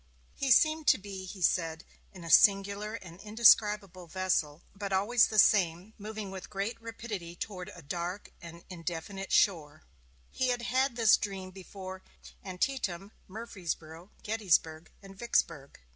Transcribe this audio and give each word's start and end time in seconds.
He 0.33 0.49
seemed 0.49 0.87
to 0.87 0.97
be, 0.97 1.25
he 1.25 1.43
said, 1.43 1.83
in 2.11 2.23
a 2.23 2.31
singular 2.31 2.95
and 2.95 3.21
indescribable 3.21 4.07
vessel, 4.07 4.63
but 4.75 4.91
always 4.91 5.27
the 5.27 5.37
same, 5.37 5.93
moving 5.95 6.31
with 6.31 6.49
great 6.49 6.81
rapidity 6.81 7.35
toward 7.35 7.69
a 7.75 7.83
dark 7.83 8.31
and 8.41 8.63
indefinite 8.67 9.31
shore; 9.31 9.83
he 10.31 10.47
had 10.47 10.63
had 10.63 10.95
this 10.95 11.17
dream 11.17 11.51
before 11.51 12.01
Antietam, 12.43 13.11
Murfreesboro, 13.27 14.09
Gettysburg, 14.23 14.89
and 15.03 15.15
Vicksburg. 15.15 15.79